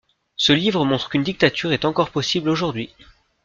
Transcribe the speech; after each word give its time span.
Ce 0.35 0.51
livre 0.51 0.83
montre 0.83 1.09
qu'une 1.11 1.21
dictature 1.21 1.71
est 1.73 1.85
encore 1.85 2.09
possible 2.09 2.49
aujourd'hui. 2.49 2.95